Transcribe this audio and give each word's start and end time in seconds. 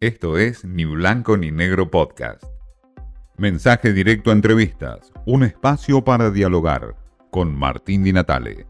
Esto 0.00 0.38
es 0.38 0.64
Ni 0.64 0.84
Blanco 0.84 1.36
ni 1.36 1.50
Negro 1.50 1.90
Podcast. 1.90 2.44
Mensaje 3.36 3.92
directo 3.92 4.30
a 4.30 4.32
entrevistas, 4.32 5.12
un 5.26 5.42
espacio 5.42 6.04
para 6.04 6.30
dialogar 6.30 6.94
con 7.32 7.52
Martín 7.58 8.04
Di 8.04 8.12
Natale. 8.12 8.64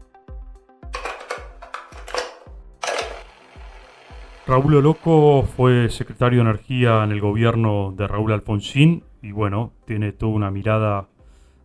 Raúl 4.47 4.81
Loco 4.81 5.43
fue 5.43 5.89
secretario 5.89 6.39
de 6.39 6.49
Energía 6.49 7.03
en 7.03 7.11
el 7.11 7.21
gobierno 7.21 7.93
de 7.95 8.07
Raúl 8.07 8.31
Alfonsín 8.31 9.03
y 9.21 9.31
bueno, 9.31 9.73
tiene 9.85 10.13
toda 10.13 10.31
una 10.31 10.49
mirada 10.49 11.09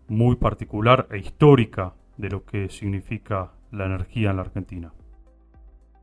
muy 0.08 0.36
particular 0.36 1.08
e 1.10 1.16
histórica 1.16 1.94
de 2.18 2.28
lo 2.28 2.44
que 2.44 2.68
significa 2.68 3.52
la 3.72 3.86
energía 3.86 4.28
en 4.28 4.36
la 4.36 4.42
Argentina. 4.42 4.92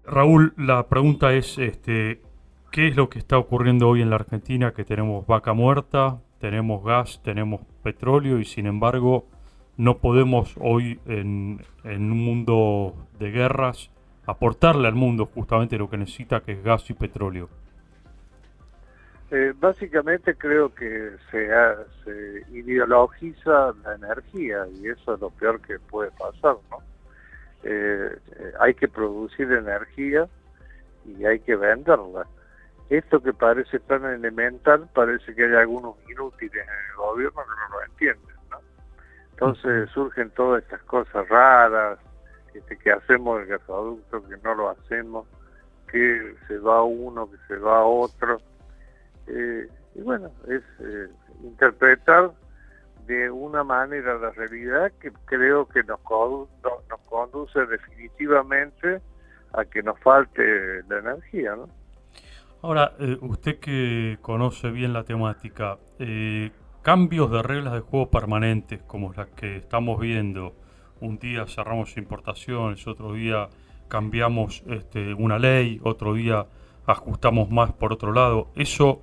Raúl, 0.04 0.56
la 0.58 0.88
pregunta 0.88 1.32
es, 1.34 1.60
este, 1.60 2.24
¿qué 2.72 2.88
es 2.88 2.96
lo 2.96 3.10
que 3.10 3.20
está 3.20 3.38
ocurriendo 3.38 3.88
hoy 3.90 4.02
en 4.02 4.10
la 4.10 4.16
Argentina? 4.16 4.72
Que 4.74 4.86
tenemos 4.86 5.28
vaca 5.28 5.54
muerta, 5.54 6.20
tenemos 6.40 6.84
gas, 6.84 7.22
tenemos 7.24 7.62
petróleo 7.84 8.40
y 8.40 8.46
sin 8.46 8.66
embargo 8.66 9.28
no 9.78 9.98
podemos 9.98 10.56
hoy 10.60 11.00
en, 11.06 11.62
en 11.84 12.12
un 12.12 12.20
mundo 12.20 12.96
de 13.20 13.32
guerras 13.32 13.92
aportarle 14.26 14.88
al 14.88 14.96
mundo 14.96 15.26
justamente 15.26 15.78
lo 15.78 15.90
que 15.90 15.98
necesita, 15.98 16.42
que 16.42 16.54
es 16.54 16.64
gas 16.64 16.90
y 16.90 16.94
petróleo. 16.94 17.50
Eh, 19.32 19.54
básicamente 19.58 20.36
creo 20.36 20.74
que 20.74 21.12
se, 21.32 21.50
se, 22.04 22.46
ideologiza 22.52 23.74
la 23.84 23.96
energía 23.96 24.68
y 24.76 24.90
eso 24.90 25.14
es 25.14 25.22
lo 25.22 25.30
peor 25.30 25.62
que 25.62 25.80
puede 25.80 26.12
pasar, 26.12 26.58
¿no? 26.70 26.80
Eh, 27.64 28.18
eh, 28.36 28.52
hay 28.60 28.74
que 28.74 28.90
producir 28.90 29.50
energía 29.52 30.28
y 31.06 31.24
hay 31.26 31.40
que 31.40 31.56
venderla. 31.56 32.28
Esto 32.92 33.22
que 33.22 33.32
parece 33.32 33.80
tan 33.80 34.04
elemental, 34.04 34.90
parece 34.94 35.34
que 35.34 35.46
hay 35.46 35.54
algunos 35.54 35.96
inútiles 36.10 36.62
en 36.62 36.92
el 36.92 36.96
gobierno 36.98 37.42
que 37.42 37.50
no 37.50 37.78
lo 37.80 37.86
entienden, 37.86 38.36
¿no? 38.50 38.58
Entonces 39.32 39.90
surgen 39.92 40.30
todas 40.32 40.62
estas 40.62 40.82
cosas 40.84 41.28
raras, 41.30 42.00
este, 42.54 42.78
que 42.78 42.92
hacemos 42.92 43.40
el 43.40 43.48
gasoducto, 43.48 44.28
que 44.28 44.36
no 44.44 44.56
lo 44.56 44.72
hacemos, 44.72 45.26
que 45.90 46.36
se 46.50 46.58
va 46.58 46.84
uno, 46.84 47.32
que 47.32 47.38
se 47.48 47.56
va 47.60 47.86
otro 47.86 48.42
eh, 49.28 49.70
y 49.96 50.02
bueno, 50.02 50.30
es 50.50 50.62
eh, 50.80 51.08
interpretar 51.44 52.32
de 53.08 53.32
una 53.32 53.64
manera 53.64 54.18
la 54.18 54.32
realidad 54.32 54.92
que 55.00 55.14
creo 55.28 55.66
que 55.66 55.82
nos, 55.84 56.02
nos 56.04 57.00
conduce 57.10 57.66
definitivamente 57.68 59.00
a 59.54 59.64
que 59.64 59.82
nos 59.82 59.98
falte 60.00 60.84
la 60.90 61.00
energía, 61.00 61.56
¿no? 61.56 61.70
Ahora, 62.62 62.94
eh, 63.00 63.18
usted 63.22 63.60
que 63.60 64.18
conoce 64.22 64.70
bien 64.70 64.94
la 64.94 65.04
temática, 65.04 65.78
cambios 66.82 67.32
de 67.32 67.44
reglas 67.44 67.74
de 67.74 67.80
juego 67.80 68.10
permanentes 68.10 68.82
como 68.84 69.14
las 69.14 69.28
que 69.30 69.58
estamos 69.58 70.00
viendo, 70.00 70.54
un 71.00 71.18
día 71.18 71.46
cerramos 71.48 71.98
importaciones, 71.98 72.88
otro 72.88 73.14
día 73.14 73.50
cambiamos 73.88 74.64
este, 74.68 75.14
una 75.14 75.38
ley, 75.38 75.80
otro 75.84 76.14
día 76.14 76.46
ajustamos 76.86 77.50
más 77.50 77.74
por 77.74 77.94
otro 77.94 78.14
lado, 78.14 78.48
eso 78.56 79.02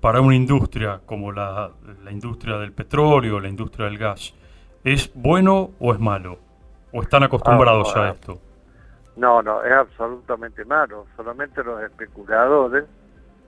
para 0.00 0.20
una 0.20 0.36
industria 0.36 1.00
como 1.06 1.32
la, 1.32 1.72
industria 2.10 2.58
del 2.58 2.72
petróleo, 2.72 3.40
la 3.40 3.48
industria 3.48 3.86
del 3.86 3.98
gas, 3.98 4.34
¿es 4.84 5.10
bueno 5.14 5.70
o 5.80 5.92
es 5.92 5.98
malo? 5.98 6.38
¿O 6.92 7.02
están 7.02 7.22
acostumbrados 7.22 7.94
a 7.96 8.10
esto? 8.10 8.40
No, 9.18 9.42
no, 9.42 9.64
es 9.64 9.72
absolutamente 9.72 10.64
malo. 10.64 11.06
Solamente 11.16 11.64
los 11.64 11.82
especuladores 11.82 12.84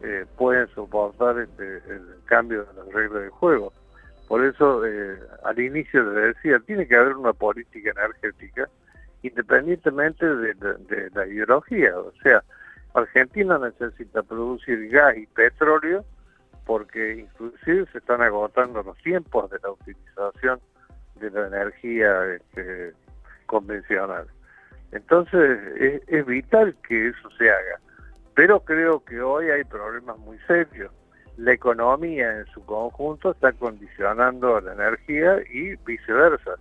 eh, 0.03 0.27
pueden 0.37 0.67
soportar 0.75 1.39
este, 1.39 1.77
el 1.77 2.17
cambio 2.25 2.65
de 2.65 2.75
las 2.75 2.93
reglas 2.93 3.23
del 3.23 3.31
juego. 3.31 3.73
Por 4.27 4.45
eso, 4.45 4.85
eh, 4.85 5.17
al 5.45 5.61
inicio 5.61 6.03
le 6.03 6.33
decía, 6.33 6.59
tiene 6.67 6.89
que 6.89 6.97
haber 6.97 7.15
una 7.15 7.33
política 7.33 7.93
energética 7.93 8.69
independientemente 9.23 10.27
de, 10.27 10.55
de 10.55 11.11
la 11.15 11.27
ideología. 11.27 11.97
O 11.97 12.13
sea, 12.21 12.43
Argentina 12.95 13.57
necesita 13.59 14.25
producir 14.25 14.89
gas 14.89 15.17
y 15.17 15.27
petróleo 15.27 16.05
porque 16.67 17.21
inclusive 17.21 17.87
se 17.93 17.99
están 17.99 18.23
agotando 18.23 18.83
los 18.83 18.97
tiempos 18.99 19.49
de 19.51 19.59
la 19.63 19.71
utilización 19.71 20.61
de 21.17 21.31
la 21.31 21.47
energía 21.47 22.35
este, 22.35 22.93
convencional. 23.47 24.27
Entonces 24.93 26.03
es, 26.09 26.27
vital 26.27 26.75
que 26.87 27.09
eso 27.09 27.31
se 27.39 27.49
haga, 27.49 27.81
pero 28.35 28.61
creo 28.61 29.05
que 29.05 29.21
hoy 29.21 29.51
hay 29.51 29.65
problemas 29.65 30.19
muy 30.19 30.39
serios. 30.47 30.93
La 31.37 31.53
economía 31.53 32.39
en 32.39 32.47
su 32.47 32.65
conjunto 32.67 33.31
está 33.31 33.53
condicionando 33.53 34.61
la 34.61 34.73
energía 34.73 35.39
y 35.53 35.77
viceversa. 35.77 36.57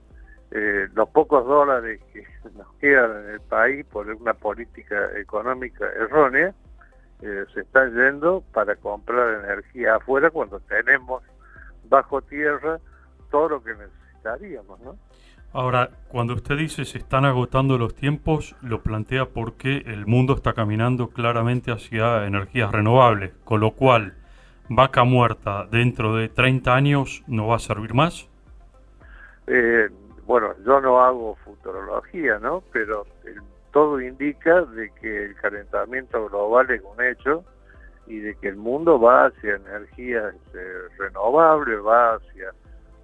Eh, 0.51 0.87
los 0.93 1.09
pocos 1.09 1.45
dólares 1.45 2.01
que 2.13 2.25
nos 2.57 2.71
quedan 2.75 3.23
en 3.23 3.31
el 3.31 3.41
país 3.41 3.85
por 3.85 4.07
una 4.09 4.33
política 4.33 5.09
económica 5.17 5.85
errónea 5.85 6.53
eh, 7.21 7.45
se 7.53 7.61
están 7.61 7.93
yendo 7.93 8.43
para 8.53 8.75
comprar 8.77 9.43
energía 9.43 9.95
afuera 9.95 10.29
cuando 10.29 10.59
tenemos 10.61 11.21
bajo 11.89 12.21
tierra 12.21 12.79
todo 13.29 13.49
lo 13.49 13.63
que 13.63 13.73
necesitaríamos, 13.75 14.79
¿no? 14.79 14.97
Ahora, 15.51 15.89
cuando 16.09 16.33
usted 16.33 16.57
dice 16.57 16.85
se 16.85 16.99
están 16.99 17.25
agotando 17.25 17.77
los 17.77 17.95
tiempos, 17.95 18.55
lo 18.61 18.81
plantea 18.81 19.25
porque 19.25 19.83
el 19.87 20.05
mundo 20.05 20.33
está 20.33 20.53
caminando 20.53 21.09
claramente 21.09 21.71
hacia 21.71 22.25
energías 22.25 22.71
renovables, 22.71 23.33
con 23.43 23.59
lo 23.59 23.71
cual 23.71 24.13
vaca 24.69 25.03
muerta 25.03 25.65
dentro 25.71 26.15
de 26.15 26.29
30 26.29 26.75
años 26.75 27.23
no 27.27 27.47
va 27.47 27.55
a 27.55 27.59
servir 27.59 27.93
más. 27.93 28.29
Eh, 29.47 29.89
bueno, 30.27 30.53
yo 30.63 30.79
no 30.79 31.01
hago 31.01 31.35
futurología, 31.43 32.37
¿no? 32.37 32.63
Pero 32.71 33.07
el 33.25 33.41
todo 33.71 34.01
indica 34.01 34.61
de 34.61 34.91
que 34.99 35.25
el 35.25 35.35
calentamiento 35.35 36.27
global 36.29 36.69
es 36.71 36.81
un 36.81 37.03
hecho 37.03 37.43
y 38.07 38.19
de 38.19 38.35
que 38.35 38.49
el 38.49 38.55
mundo 38.55 38.99
va 38.99 39.27
hacia 39.27 39.55
energías 39.55 40.33
este, 40.33 40.59
renovables, 40.97 41.79
va 41.85 42.15
hacia 42.15 42.51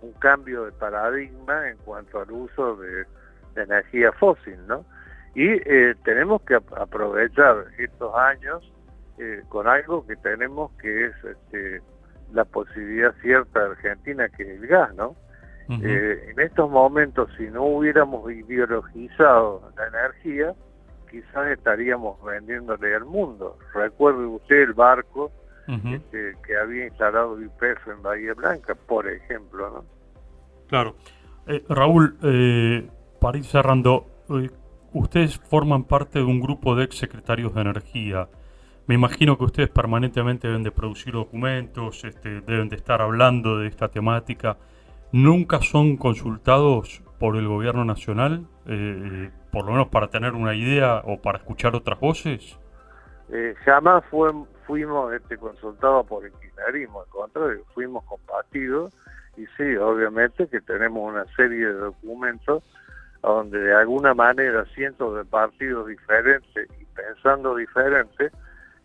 un 0.05 0.13
cambio 0.13 0.65
de 0.65 0.71
paradigma 0.71 1.69
en 1.69 1.77
cuanto 1.77 2.21
al 2.21 2.31
uso 2.31 2.75
de, 2.77 3.05
energía 3.55 4.11
fósil, 4.11 4.57
¿no? 4.67 4.83
Y 5.33 5.47
eh, 5.47 5.95
tenemos 6.03 6.41
que 6.41 6.55
aprovechar 6.55 7.65
estos 7.77 8.13
años 8.13 8.69
eh, 9.17 9.43
con 9.47 9.65
algo 9.65 10.05
que 10.05 10.17
tenemos 10.17 10.71
que 10.73 11.05
es 11.05 11.13
este, 11.23 11.81
la 12.33 12.43
posibilidad 12.43 13.13
cierta 13.21 13.61
de 13.61 13.71
Argentina, 13.71 14.27
que 14.27 14.43
es 14.43 14.61
el 14.61 14.67
gas, 14.67 14.93
¿no? 14.95 15.15
Eh, 15.69 16.27
en 16.29 16.39
estos 16.39 16.69
momentos, 16.69 17.29
si 17.37 17.45
no 17.47 17.63
hubiéramos 17.63 18.29
ideologizado 18.31 19.71
la 19.77 19.87
energía, 19.87 20.53
quizás 21.09 21.47
estaríamos 21.47 22.21
vendiéndole 22.23 22.93
al 22.93 23.05
mundo. 23.05 23.57
Recuerde 23.73 24.25
usted 24.25 24.63
el 24.63 24.73
barco 24.73 25.31
este, 25.67 26.35
que 26.45 26.57
había 26.57 26.85
instalado 26.85 27.41
YPF 27.41 27.87
en 27.87 28.03
Bahía 28.03 28.33
Blanca, 28.35 28.75
por 28.75 29.07
ejemplo, 29.07 29.71
¿no? 29.71 29.94
Claro. 30.75 30.97
Eh, 31.47 31.63
Raúl, 31.69 32.17
eh, 32.21 32.89
para 33.21 33.37
ir 33.37 33.45
cerrando, 33.45 34.07
ustedes 34.91 35.39
forman 35.39 35.85
parte 35.85 36.19
de 36.19 36.25
un 36.25 36.41
grupo 36.41 36.75
de 36.75 36.83
ex 36.83 36.97
secretarios 36.97 37.55
de 37.55 37.61
energía. 37.61 38.27
Me 38.85 38.95
imagino 38.95 39.37
que 39.37 39.45
ustedes 39.45 39.69
permanentemente 39.69 40.49
deben 40.49 40.63
de 40.63 40.71
producir 40.71 41.13
documentos, 41.13 42.03
este, 42.03 42.41
deben 42.41 42.67
de 42.67 42.75
estar 42.75 43.01
hablando 43.01 43.57
de 43.59 43.69
esta 43.69 43.87
temática 43.87 44.57
nunca 45.13 45.61
son 45.61 45.95
consultados 45.95 47.01
por 47.21 47.37
el 47.37 47.47
gobierno 47.47 47.85
nacional, 47.85 48.45
eh, 48.65 49.31
por 49.53 49.63
lo 49.63 49.71
menos 49.71 49.87
para 49.87 50.09
tener 50.09 50.33
una 50.33 50.55
idea 50.55 51.03
o 51.05 51.21
para 51.21 51.37
escuchar 51.37 51.73
otras 51.73 52.01
voces? 52.01 52.59
Eh, 53.29 53.55
jamás 53.63 54.03
fuimos 54.09 55.13
este, 55.13 55.37
consultados 55.37 56.05
por 56.05 56.25
el 56.25 56.33
kirchnerismo, 56.33 56.99
al 56.99 57.07
contrario, 57.07 57.63
fuimos 57.73 58.03
compartidos 58.03 58.91
y 59.37 59.45
sí, 59.57 59.75
obviamente 59.75 60.47
que 60.47 60.61
tenemos 60.61 61.11
una 61.11 61.25
serie 61.35 61.67
de 61.67 61.73
documentos 61.73 62.63
donde 63.21 63.59
de 63.59 63.73
alguna 63.73 64.13
manera 64.13 64.65
cientos 64.75 65.15
de 65.17 65.25
partidos 65.25 65.87
diferentes 65.87 66.69
y 66.79 66.85
pensando 66.95 67.55
diferente 67.55 68.31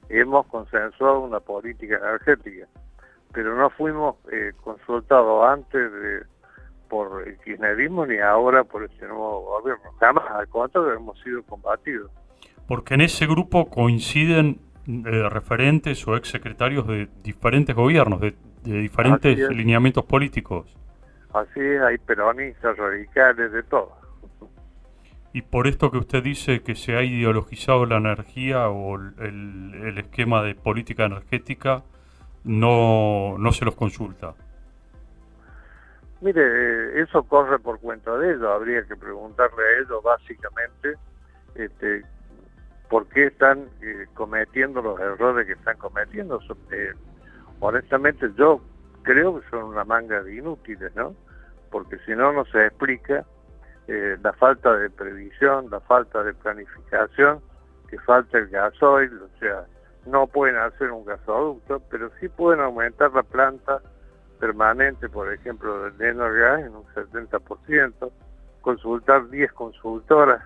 hemos 0.08 0.46
consensuado 0.46 1.20
una 1.20 1.40
política 1.40 1.96
energética 1.96 2.66
pero 3.32 3.56
no 3.56 3.70
fuimos 3.70 4.16
eh, 4.32 4.52
consultados 4.62 5.48
antes 5.48 5.90
por 6.88 7.26
el 7.26 7.38
kirchnerismo 7.38 8.04
ni 8.06 8.18
ahora 8.18 8.64
por 8.64 8.84
este 8.84 9.06
nuevo 9.06 9.42
gobierno. 9.42 9.90
Jamás, 10.00 10.24
al 10.30 10.48
contrario, 10.48 10.92
hemos 10.94 11.18
sido 11.20 11.42
combatidos. 11.44 12.10
Porque 12.66 12.94
en 12.94 13.02
ese 13.02 13.26
grupo 13.26 13.70
coinciden 13.70 14.60
eh, 14.86 15.28
referentes 15.28 16.06
o 16.08 16.16
exsecretarios 16.16 16.86
de 16.86 17.08
diferentes 17.22 17.74
gobiernos, 17.74 18.20
diferentes 18.62 19.38
lineamientos 19.50 20.04
políticos. 20.04 20.76
Así 21.32 21.60
es, 21.60 21.80
hay 21.82 21.98
peronistas 21.98 22.76
radicales, 22.76 23.52
de 23.52 23.62
todo. 23.64 23.92
Y 25.32 25.42
por 25.42 25.68
esto 25.68 25.90
que 25.90 25.98
usted 25.98 26.22
dice 26.22 26.62
que 26.62 26.74
se 26.74 26.96
ha 26.96 27.02
ideologizado 27.02 27.86
la 27.86 27.98
energía 27.98 28.68
o 28.68 28.96
el, 28.96 29.94
esquema 29.96 30.42
de 30.42 30.56
política 30.56 31.04
energética, 31.04 31.84
no, 32.42 33.36
no 33.38 33.52
se 33.52 33.64
los 33.64 33.76
consulta. 33.76 34.34
Mire, 36.20 37.00
eso 37.00 37.22
corre 37.22 37.58
por 37.60 37.78
cuenta 37.78 38.16
de 38.18 38.34
ellos, 38.34 38.44
habría 38.44 38.82
que 38.82 38.96
preguntarle 38.96 39.62
a 39.62 39.80
ellos 39.80 40.02
básicamente 40.02 40.96
este, 41.54 42.02
por 42.90 43.06
qué 43.06 43.26
están 43.26 43.68
eh, 43.80 44.06
cometiendo 44.14 44.82
los 44.82 44.98
errores 44.98 45.46
que 45.46 45.52
están 45.52 45.78
cometiendo. 45.78 46.40
Eh, 46.72 46.92
honestamente 47.60 48.30
yo 48.36 48.60
creo 49.02 49.40
que 49.40 49.48
son 49.48 49.64
una 49.64 49.84
manga 49.84 50.22
de 50.22 50.36
inútiles, 50.36 50.94
¿no? 50.94 51.14
Porque 51.70 51.98
si 52.04 52.12
no, 52.12 52.32
no 52.32 52.44
se 52.46 52.66
explica 52.66 53.24
eh, 53.86 54.16
la 54.22 54.32
falta 54.32 54.76
de 54.76 54.90
previsión, 54.90 55.68
la 55.70 55.80
falta 55.80 56.22
de 56.22 56.34
planificación, 56.34 57.40
que 57.88 57.98
falta 58.00 58.38
el 58.38 58.48
gasoil, 58.48 59.12
o 59.22 59.38
sea, 59.38 59.64
no 60.06 60.26
pueden 60.26 60.56
hacer 60.56 60.90
un 60.90 61.04
gasoducto, 61.04 61.80
pero 61.90 62.10
sí 62.20 62.28
pueden 62.28 62.60
aumentar 62.60 63.12
la 63.12 63.22
planta 63.22 63.80
permanente, 64.38 65.08
por 65.08 65.32
ejemplo, 65.32 65.84
del 65.84 66.00
Energas 66.00 66.60
en 66.60 66.74
un 66.74 66.84
70%, 66.94 68.10
consultar 68.62 69.28
10 69.28 69.52
consultoras 69.52 70.42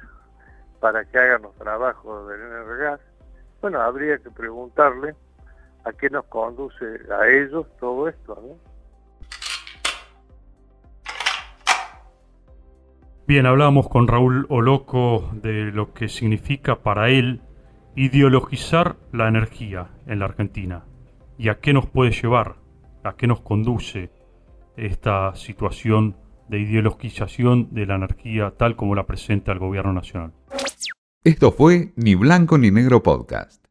para 0.81 1.05
que 1.05 1.19
hagan 1.19 1.43
los 1.43 1.55
trabajos 1.57 2.29
del 2.29 2.41
Energas. 2.41 3.01
Bueno, 3.61 3.81
habría 3.81 4.19
que 4.19 4.31
preguntarle 4.31 5.15
a 5.85 5.93
qué 5.93 6.11
nos 6.11 6.25
conduce 6.27 6.85
a 7.13 7.29
ellos 7.29 7.67
todo 7.79 8.09
esto, 8.09 8.35
¿no? 8.35 8.75
Bien, 13.27 13.47
hablábamos 13.47 13.89
con 13.89 14.07
Raúl 14.07 14.45
Oloco 14.51 15.31
de 15.33 15.73
lo 15.73 15.95
que 15.95 16.09
significa 16.09 16.83
para 16.83 17.09
él 17.09 17.41
ideologizar 17.97 18.97
la 19.13 19.29
energía 19.29 19.89
en 20.07 20.19
la 20.19 20.27
Argentina 20.27 20.85
y 21.39 21.49
a 21.49 21.59
qué 21.59 21.73
nos 21.73 21.87
puede 21.87 22.11
llevar, 22.11 22.57
a 23.03 23.17
qué 23.17 23.27
nos 23.27 23.41
conduce 23.41 24.11
esta 24.77 25.35
situación 25.37 26.17
de 26.49 26.59
ideologización 26.61 27.73
de 27.73 27.87
la 27.87 27.95
energía 27.95 28.53
tal 28.59 28.77
como 28.77 28.95
la 28.95 29.07
presenta 29.07 29.53
el 29.53 29.59
gobierno 29.59 29.95
nacional. 29.95 30.33
Esto 31.23 31.53
fue 31.53 31.93
Ni 31.97 32.15
Blanco 32.15 32.59
ni 32.59 32.71
Negro 32.71 33.03
Podcast. 33.03 33.65